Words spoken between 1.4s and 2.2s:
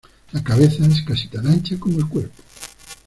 ancha como el